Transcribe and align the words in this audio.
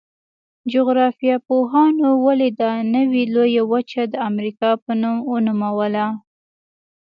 جغرافیه 0.71 1.35
پوهانو 1.47 2.09
ولې 2.25 2.49
دا 2.61 2.71
نوي 2.95 3.23
لویه 3.35 3.63
وچه 3.71 4.03
د 4.07 4.13
امریکا 4.29 4.69
په 4.83 4.91
نوم 5.01 5.17
ونوموله؟ 5.31 6.05